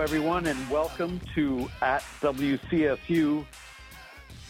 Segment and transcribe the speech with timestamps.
[0.00, 3.44] Hello, everyone, and welcome to at WCSU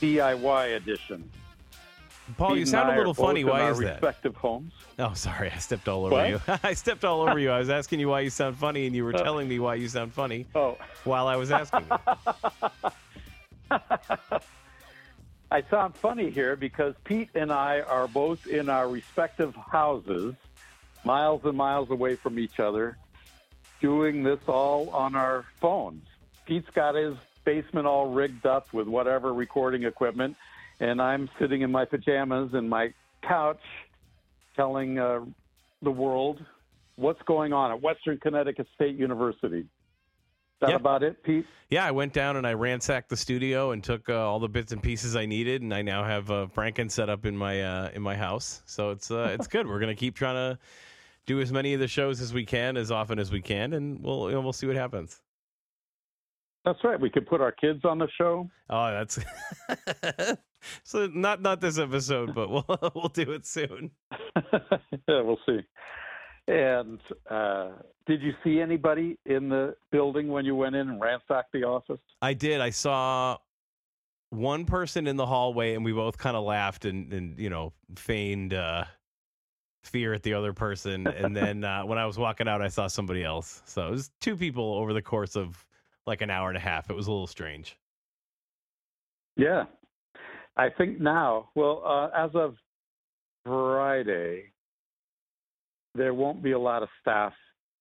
[0.00, 1.29] DIY edition.
[2.37, 3.43] Paul, Pete you sound a little funny.
[3.43, 3.95] Why is that?
[3.95, 4.73] Respective homes.
[5.00, 6.29] Oh, sorry, I stepped all over What?
[6.29, 6.41] you.
[6.63, 7.50] I stepped all over you.
[7.50, 9.25] I was asking you why you sound funny, and you were Uh.
[9.25, 11.85] telling me why you sound funny Oh, while I was asking.
[15.51, 20.37] I sound funny here because Pete and I are both in our respective houses,
[21.03, 22.98] miles and miles away from each other,
[23.80, 26.04] doing this all on our phones.
[26.46, 30.36] Pete's got his basement all rigged up with whatever recording equipment,
[30.80, 32.92] and I'm sitting in my pajamas in my
[33.27, 33.61] couch
[34.56, 35.20] telling uh,
[35.83, 36.44] the world
[36.97, 39.61] what's going on at Western Connecticut State University.
[39.61, 39.66] Is
[40.61, 40.77] that Yeah.
[40.77, 41.47] about it, Pete?
[41.70, 44.72] Yeah, I went down and I ransacked the studio and took uh, all the bits
[44.72, 47.91] and pieces I needed, and I now have uh, Franken set up in my uh,
[47.94, 48.62] in my house.
[48.67, 49.67] So it's uh, it's good.
[49.67, 50.59] We're gonna keep trying to
[51.27, 54.03] do as many of the shows as we can, as often as we can, and
[54.03, 55.21] we'll you know, we'll see what happens.
[56.65, 57.01] That's right.
[57.01, 58.49] We could put our kids on the show.
[58.69, 59.19] Oh, that's
[60.85, 63.91] so not not this episode, but we'll we'll do it soon.
[64.53, 65.61] yeah, we'll see.
[66.49, 67.71] And uh,
[68.07, 72.01] did you see anybody in the building when you went in and ransacked the office?
[72.21, 72.61] I did.
[72.61, 73.37] I saw
[74.31, 77.73] one person in the hallway, and we both kind of laughed and, and you know
[77.97, 78.84] feigned uh,
[79.83, 81.06] fear at the other person.
[81.06, 83.62] And then uh, when I was walking out, I saw somebody else.
[83.64, 85.64] So it was two people over the course of
[86.06, 86.91] like an hour and a half.
[86.91, 87.77] It was a little strange.
[89.37, 89.64] Yeah.
[90.56, 92.56] I think now, well, uh, as of
[93.45, 94.53] Friday,
[95.94, 97.33] there won't be a lot of staff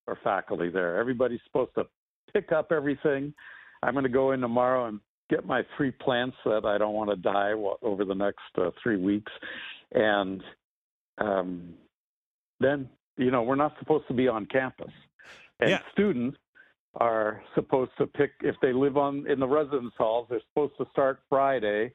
[0.06, 0.96] or faculty there.
[0.96, 1.84] Everybody's supposed to
[2.32, 3.34] pick up everything.
[3.82, 7.10] I'm going to go in tomorrow and get my three plants that I don't want
[7.10, 9.32] to die over the next uh, three weeks.
[9.92, 10.42] And
[11.18, 11.74] um,
[12.60, 14.92] then, you know, we're not supposed to be on campus.
[15.58, 15.82] And Yeah.
[15.92, 16.38] students
[16.94, 20.86] are supposed to pick, if they live on in the residence halls, they're supposed to
[20.92, 21.92] start Friday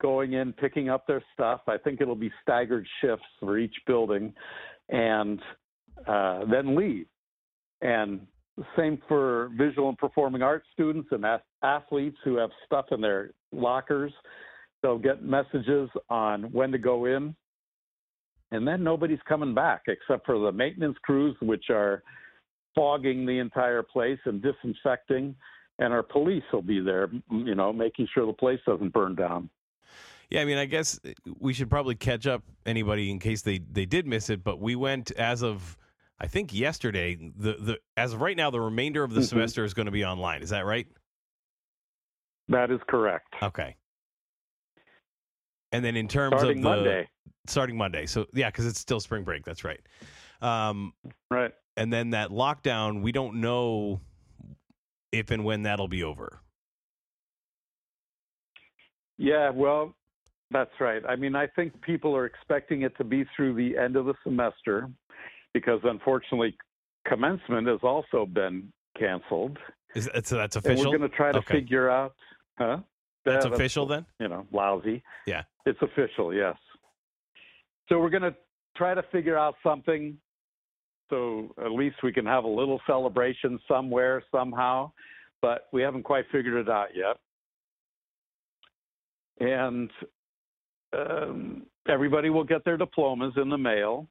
[0.00, 1.60] going in, picking up their stuff.
[1.68, 4.34] I think it'll be staggered shifts for each building,
[4.88, 5.40] and
[6.06, 7.06] uh, then leave.
[7.82, 8.26] And
[8.76, 13.30] same for visual and performing arts students and ath- athletes who have stuff in their
[13.52, 14.12] lockers.
[14.82, 17.36] They'll get messages on when to go in,
[18.52, 22.02] and then nobody's coming back except for the maintenance crews, which are
[22.74, 25.34] fogging the entire place and disinfecting.
[25.78, 29.48] And our police will be there, you know, making sure the place doesn't burn down.
[30.30, 31.00] Yeah, I mean, I guess
[31.40, 34.44] we should probably catch up anybody in case they they did miss it.
[34.44, 35.76] But we went as of
[36.20, 37.16] I think yesterday.
[37.16, 39.28] The the as of right now, the remainder of the Mhm.
[39.28, 40.42] semester is going to be online.
[40.42, 40.86] Is that right?
[42.48, 43.34] That is correct.
[43.42, 43.76] Okay.
[45.72, 47.08] And then in terms Starting of the Monday.
[47.46, 49.44] starting Monday, so yeah, because it's still spring break.
[49.44, 49.80] That's right.
[50.42, 50.92] Um,
[51.30, 51.52] Right.
[51.76, 54.00] and then that lockdown, we don't know
[55.12, 56.40] if and when that'll be over.
[59.18, 59.94] Yeah, well,
[60.50, 61.02] that's right.
[61.08, 64.14] I mean, I think people are expecting it to be through the end of the
[64.24, 64.90] semester
[65.54, 66.56] because unfortunately,
[67.06, 69.58] commencement has also been canceled.
[69.94, 70.90] Is that, so that's And official?
[70.90, 71.54] we're going to try to Okay.
[71.60, 72.14] figure out,
[72.58, 72.78] huh?
[73.24, 74.06] That's Yeah, official then.
[74.18, 75.02] you know, lousy.
[75.26, 75.42] Yeah.
[75.66, 76.56] It's official, yes.
[77.88, 78.34] So we're going to
[78.76, 80.16] try to figure out something
[81.10, 84.90] so at least we can have a little celebration somewhere, somehow,
[85.42, 87.18] but we haven't quite figured it out yet.
[89.46, 89.90] And
[90.96, 94.08] um, everybody will get their diplomas in the mail.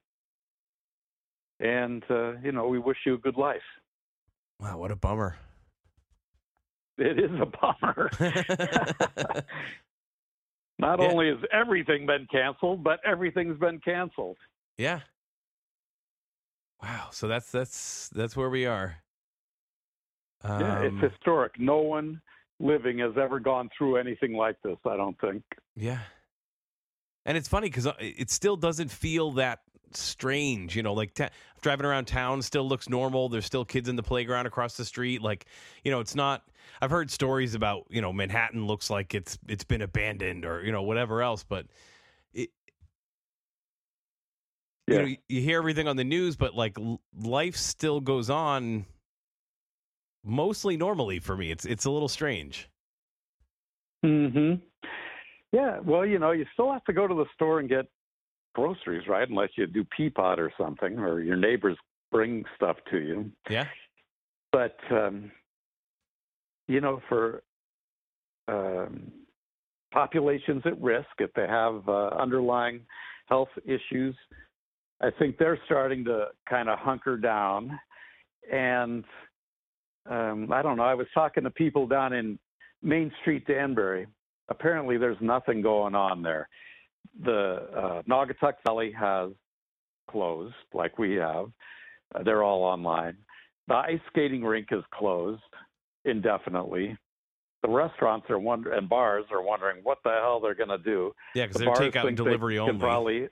[1.59, 3.61] And, uh, you know, we wish you a good life.
[4.59, 5.37] Wow, what a bummer.
[7.01, 8.09] It is a bummer.
[10.79, 11.07] Not Yeah.
[11.07, 14.37] only has everything been canceled, but everything's been canceled.
[14.77, 15.01] yeah.
[16.81, 17.09] Wow.
[17.11, 18.95] So that's that's that's where we are.
[20.43, 21.59] yeah, Um, it's historic.
[21.59, 22.19] No one
[22.59, 25.43] living has ever gone through anything like this, I don't think.
[25.75, 25.99] Yeah.
[27.25, 29.59] And it's funny because it still doesn't feel that
[29.99, 30.93] strange, you know.
[30.93, 31.29] Like ta-
[31.61, 33.29] driving around town still looks normal.
[33.29, 35.21] There's still kids in the playground across the street.
[35.21, 35.45] Like,
[35.83, 36.43] you know, it's not.
[36.81, 40.71] I've heard stories about you know Manhattan looks like it's it's been abandoned or you
[40.71, 41.65] know whatever else, but
[42.33, 42.49] it.
[44.87, 44.95] Yeah.
[44.95, 48.85] You know, you hear everything on the news, but like l- life still goes on.
[50.23, 52.69] Mostly normally for me, it's it's a little strange.
[54.03, 54.53] hmm
[55.51, 57.85] Yeah, well, you know, you still have to go to the store and get
[58.53, 59.27] groceries, right?
[59.27, 61.77] Unless you do Peapod or something, or your neighbors
[62.11, 63.31] bring stuff to you.
[63.49, 63.65] Yeah.
[64.51, 65.31] But um,
[66.67, 67.43] you know, for
[68.47, 69.11] um,
[69.93, 72.81] populations at risk, if they have uh, underlying
[73.27, 74.15] health issues,
[75.01, 77.79] I think they're starting to kind of hunker down,
[78.51, 79.03] and
[80.09, 80.83] um, I don't know.
[80.83, 82.37] I was talking to people down in
[82.81, 84.07] Main Street, Danbury.
[84.49, 86.49] Apparently, there's nothing going on there.
[87.23, 89.31] The uh, Naugatuck Valley has
[90.09, 91.47] closed, like we have.
[92.13, 93.17] Uh, they're all online.
[93.67, 95.41] The ice skating rink is closed
[96.05, 96.97] indefinitely.
[97.63, 101.13] The restaurants are wonder and bars are wondering what the hell they're going to do.
[101.35, 102.79] Yeah, because The they're takeout and delivery only.
[102.79, 103.27] Probably,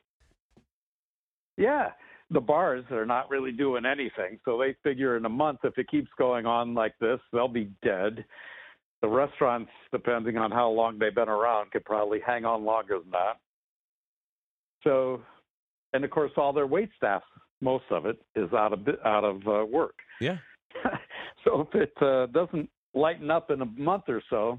[1.57, 1.89] yeah,
[2.29, 5.89] the bars are not really doing anything, so they figure in a month if it
[5.89, 8.23] keeps going on like this, they'll be dead.
[9.01, 13.11] The restaurants, depending on how long they've been around, could probably hang on longer than
[13.11, 13.37] that.
[14.83, 15.21] So,
[15.93, 17.21] and of course, all their wait staff,
[17.61, 19.95] most of it, is out of out of uh, work.
[20.21, 20.37] Yeah.
[21.43, 24.57] so if it uh, doesn't lighten up in a month or so,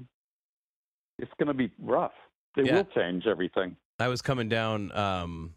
[1.19, 2.11] it's going to be rough.
[2.55, 2.77] They Yeah.
[2.77, 3.75] will change everything.
[3.99, 5.53] I was coming down um,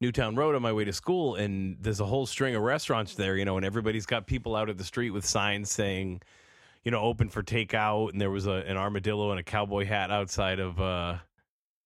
[0.00, 3.36] Newtown Road on my way to school, and there's a whole string of restaurants there,
[3.36, 6.20] you know, and everybody's got people out of the street with signs saying,
[6.84, 8.12] you know, open for takeout.
[8.12, 11.18] And there was a, an armadillo and a cowboy hat outside of, uh,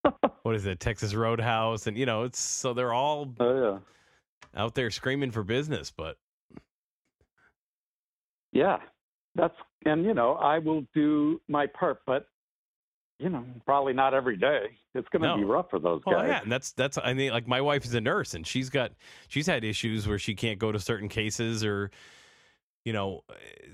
[0.43, 1.87] what is it, Texas Roadhouse.
[1.87, 3.79] And, you know, it's so they're all Oh yeah.
[4.55, 6.17] out there screaming for business, but
[8.53, 8.79] Yeah,
[9.35, 9.55] that's
[9.87, 12.27] and you know I will do my part, but
[13.19, 14.67] you know probably not every day.
[14.95, 15.37] It's going to No.
[15.39, 16.27] be rough for those guys.
[16.29, 18.93] yeah, and that's that's I mean, like my wife is a nurse, and she's got
[19.29, 21.91] she's had issues where she can't go to certain cases, or
[22.85, 23.23] you know,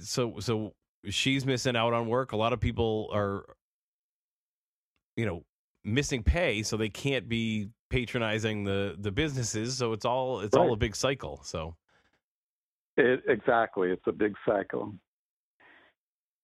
[0.01, 0.75] so so
[1.07, 2.33] she's missing out on work.
[2.33, 3.45] A lot of people are,
[5.17, 5.43] you know,
[5.89, 9.77] missing pay, so they can't be patronizing the the businesses.
[9.77, 11.41] So it's all it's all a big cycle.
[11.43, 11.75] So
[12.97, 14.93] It, exactly, it's a big cycle.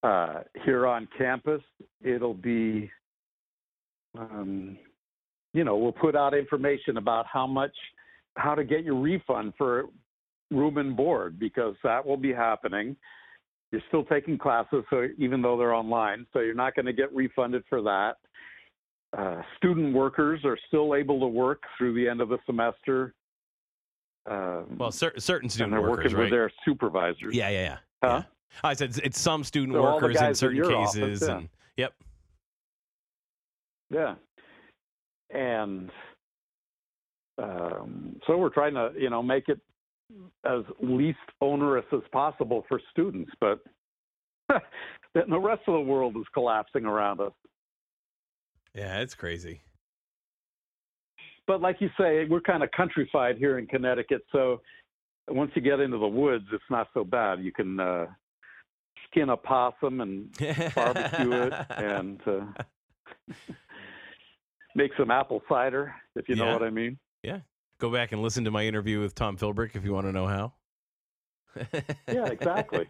[0.05, 1.63] Uh, here on campus,
[2.03, 2.91] it'll be,
[4.19, 4.77] um,
[5.55, 7.75] you know, we'll put out information about how much,
[8.37, 9.87] how to get your refund for
[10.51, 12.95] room and board because that will be happening.
[13.73, 17.13] You're still taking classes, so even though they're online, so you're not going to get
[17.13, 18.17] refunded for that.
[19.17, 23.15] Uh, student workers are still able to work through the end of the semester.
[24.29, 26.23] Um, well, cer- certain and they're workers, working right?
[26.25, 27.35] with their supervisors.
[27.35, 27.77] yeah, yeah, yeah.
[28.03, 28.23] Huh?
[28.25, 28.61] yeah.
[28.63, 31.37] I said it's- some student So workers in guys in certain office, cases, yeah.
[31.37, 31.93] and yep.
[33.91, 34.15] Yeah.
[35.31, 35.91] And
[37.43, 39.61] um, so we're trying to, you know, make it
[40.45, 43.61] as least onerous as possible for students, but
[44.49, 44.61] then
[45.29, 47.33] the rest of the world is collapsing around us.
[48.75, 49.61] Yeah, it's crazy.
[51.47, 54.61] But like you say, we're kind of countrified here in Connecticut, so
[55.29, 57.41] once you get into the woods, it's not so bad.
[57.43, 58.07] You can uh,
[59.11, 60.31] skin a possum and
[60.75, 62.45] barbecue it and uh,
[64.75, 66.99] make some apple cider, if you know what I mean.
[67.23, 67.41] Yeah.
[67.79, 70.27] Go back and listen to my interview with Tom Philbrick if you want to know
[70.27, 70.53] how.
[72.09, 72.87] Yeah, exactly.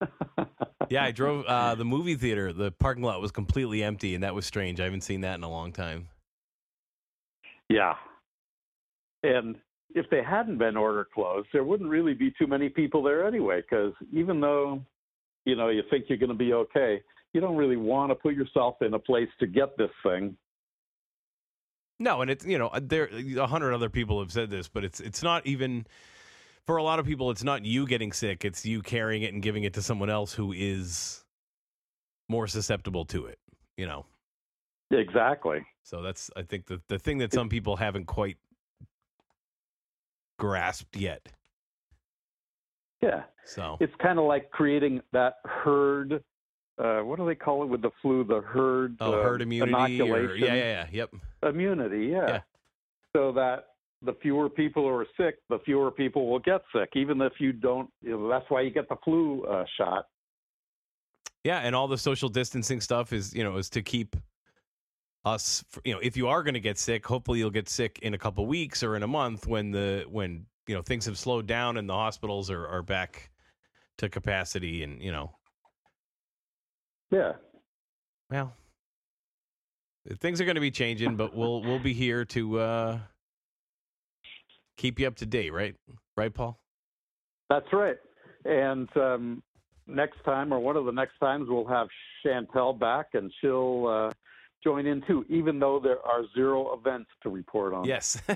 [0.88, 2.52] yeah, I drove uh, the movie theater.
[2.52, 4.80] The parking lot was completely empty, and that was strange.
[4.80, 6.08] I haven't seen that in a long time.
[7.68, 7.94] Yeah.
[9.22, 9.56] And
[9.94, 13.62] if they hadn't been order closed, there wouldn't really be too many people there anyway,
[13.62, 14.82] because even though,
[15.44, 17.02] you know, you think you're going to be okay,
[17.32, 20.36] you don't really want to put yourself in a place to get this thing.
[21.98, 25.00] No, and it's you know there a hundred other people have said this, but it's
[25.00, 25.86] it's not even
[26.66, 27.30] for a lot of people.
[27.30, 30.32] It's not you getting sick; it's you carrying it and giving it to someone else
[30.32, 31.24] who is
[32.28, 33.38] more susceptible to it.
[33.76, 34.06] You know,
[34.90, 35.64] Exactly.
[35.82, 38.36] so that's I think the the thing that some people haven't quite
[40.38, 41.28] grasped yet.
[43.02, 43.24] Yeah.
[43.44, 46.22] So It's kind of like creating that herd.
[46.78, 48.24] Uh, what do they call it with the flu?
[48.24, 48.96] The herd.
[49.00, 49.72] oh, uh, herd immunity.
[49.72, 50.44] Or, Inoculation.
[50.44, 50.86] yeah, yeah, yeah.
[50.92, 51.10] Yep.
[51.54, 52.26] immunity, yeah.
[52.28, 52.40] Yeah.
[53.14, 53.68] So that
[54.06, 57.52] the fewer people who are sick, the fewer people will get sick, even if you
[57.52, 57.90] don't.
[58.00, 60.06] You know, that's why you get the flu uh, shot.
[61.44, 64.16] Yeah, and all the social distancing stuff is, you know, is to keep
[65.24, 68.14] us, you know, if you are going to get sick, hopefully you'll get sick in
[68.14, 71.46] a couple weeks or in a month when the when you know things have slowed
[71.46, 73.30] down and the hospitals are are back
[73.98, 75.34] to capacity and you know,
[77.10, 77.32] Yeah.
[78.30, 78.52] well,
[80.20, 82.98] things are going to be changing, but we'll we'll be here to uh
[84.76, 85.74] keep you up to date, right?
[86.16, 86.58] Right, Paul?
[87.48, 87.96] That's right.
[88.44, 89.42] And um,
[89.86, 91.88] next time, or one of the next times, we'll have
[92.24, 94.12] Chantel back, and she'll uh,
[94.62, 97.84] join in too, even though there are zero events to report on.
[97.84, 98.20] Yes.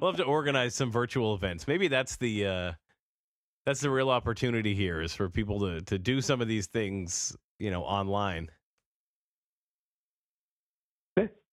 [0.00, 1.66] we'll have to organize some virtual events.
[1.66, 2.72] Maybe that's the uh
[3.66, 7.36] that's the real opportunity here is for people to to do some of these things,
[7.58, 8.48] you know, online.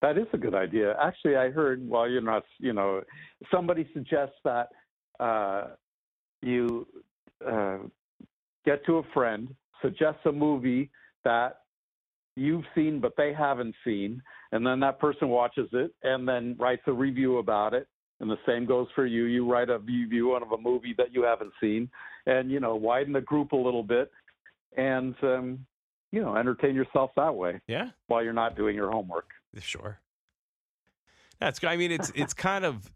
[0.02, 0.96] That is a good idea.
[1.00, 3.02] Actually, I heard, well, you're not, you know,
[3.50, 4.68] somebody suggests that
[5.18, 5.68] uh,
[6.42, 6.86] you
[7.46, 7.78] uh,
[8.64, 10.90] get to a friend, suggest a movie
[11.24, 11.60] that
[12.36, 16.82] you've seen but they haven't seen, and then that person watches it and then writes
[16.86, 17.86] a review about it.
[18.20, 19.24] And the same goes for you.
[19.24, 21.88] You write a review of a movie that you haven't seen,
[22.26, 24.10] and you know widen the group a little bit,
[24.76, 25.66] and um,
[26.12, 27.60] you know entertain yourself that way.
[27.66, 29.30] Yeah, while you're not doing your homework.
[29.58, 30.00] Sure.
[31.40, 31.62] That's.
[31.64, 32.92] I mean, it's it's kind of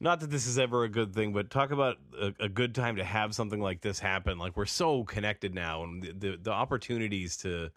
[0.00, 2.96] not that this is ever a good thing, but talk about a, a, good time
[2.96, 4.38] to have something like this happen.
[4.38, 7.70] Like we're so connected now, and the, the, the opportunities to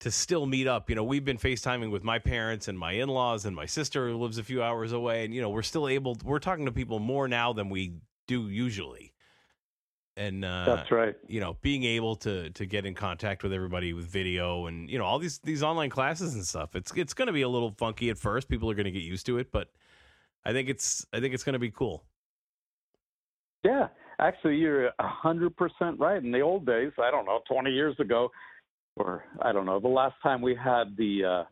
[0.00, 0.88] to still meet up.
[0.88, 4.16] You know, we've been FaceTiming with my parents and my in-laws and my sister who
[4.16, 6.16] lives a few hours away, and you know, we're still able.
[6.24, 7.94] We're talking to people more now than we
[8.26, 9.09] do usually.
[10.16, 11.14] And uh, that's right.
[11.28, 14.98] You know, being able to to get in contact with everybody with video and you
[14.98, 16.74] know all these these online classes and stuff.
[16.74, 18.48] It's it's going to be a little funky at first.
[18.48, 19.68] People are going to get used to it, but
[20.44, 22.04] I think it's I think it's going to be cool.
[23.64, 23.88] Yeah,
[24.18, 26.22] actually, you're a hundred percent right.
[26.22, 28.30] In the old days, I don't know, twenty years ago,
[28.96, 31.44] or I don't know, the last time we had the uh,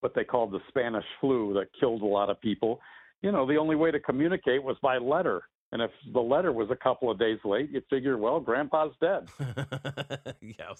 [0.00, 2.80] what they called the Spanish flu that killed a lot of people.
[3.22, 5.42] You know, the only way to communicate was by letter.
[5.76, 9.28] And if the letter was a couple of days late, you'd figure, well, Grandpa's dead.
[10.40, 10.72] yeah.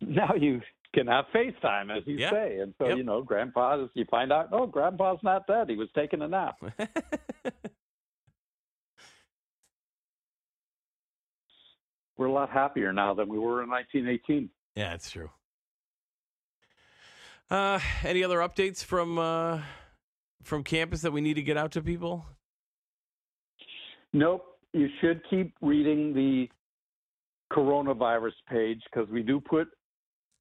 [0.00, 0.60] now you
[0.92, 2.30] can have FaceTime, as you yeah.
[2.30, 2.58] say.
[2.58, 2.96] And so, yep.
[2.96, 5.70] you know, grandpa's, you find out, oh, Grandpa's not dead.
[5.70, 6.56] He was taking a nap.
[12.16, 14.50] We're a lot happier now than we were in 1918.
[14.74, 15.30] Yeah, it's true.
[17.48, 19.60] Uh, any other updates from uh,
[20.42, 22.26] from campus that we need to get out to people?
[24.14, 24.46] Nope.
[24.72, 26.48] You should keep reading the
[27.52, 29.68] coronavirus page because we do put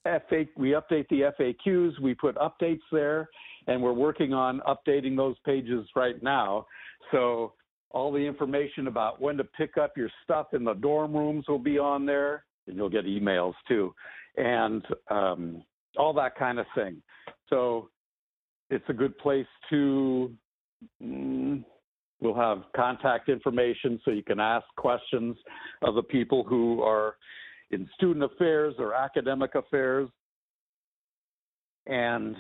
[0.04, 3.30] FA, we update the FAQs, we put updates there,
[3.68, 6.66] and we're working on updating those pages right now.
[7.12, 7.54] So
[7.92, 11.60] all the information about when to pick up your stuff in the dorm rooms will
[11.60, 13.94] be on there, and you'll get emails too,
[14.38, 15.64] and um,
[15.98, 17.02] all that kind of thing.
[17.50, 17.90] So
[18.70, 20.32] it's a good place to.
[21.02, 21.64] Mm,
[22.24, 25.36] we'll have contact information so you can ask questions
[25.82, 27.18] of the people who are
[27.72, 30.10] in student affairs or academic affairs.
[31.86, 32.36] And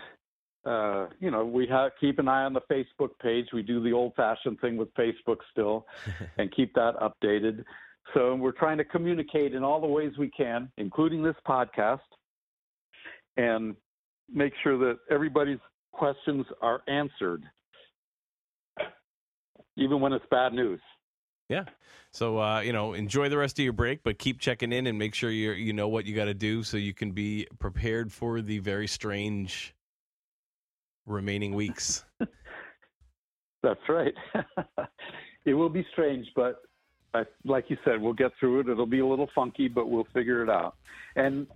[0.65, 3.47] uh, you know, we have keep an eye on the Facebook page.
[3.53, 5.85] We do the old-fashioned thing with Facebook still,
[6.37, 7.65] and keep that updated.
[8.13, 11.99] So we're trying to communicate in all the ways we can, including this podcast,
[13.35, 13.75] and
[14.33, 15.59] make sure that everybody's
[15.91, 17.43] questions are answered,
[19.75, 20.81] even when it's bad news.
[21.49, 21.65] Yeah.
[22.11, 24.97] So uh, you know, enjoy the rest of your break, but keep checking in and
[24.97, 28.11] make sure you you know what you got to do so you can be prepared
[28.11, 29.75] for the very strange
[31.05, 32.05] remaining weeks.
[33.63, 34.13] That's right.
[35.45, 36.61] it will be strange, but
[37.13, 38.69] I, like you said, we'll get through it.
[38.69, 40.75] It'll be a little funky, but we'll figure it out.
[41.15, 41.47] And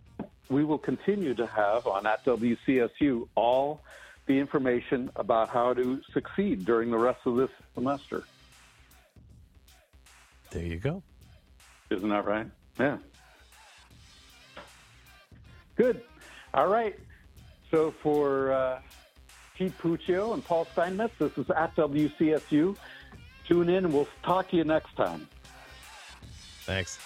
[0.49, 3.81] we will continue to have on at WCSU all
[4.27, 8.23] the information about how to succeed during the rest of this semester.
[10.51, 11.01] There you go.
[11.89, 12.47] Isn't that right?
[12.79, 12.97] Yeah.
[15.75, 16.01] Good.
[16.53, 16.97] All right.
[17.71, 18.79] So for uh,
[19.57, 22.75] Pete Puccio and Paul Steinmetz, this is at WCSU.
[23.47, 25.27] Tune in and we'll talk to you next time.
[26.65, 26.99] Thanks.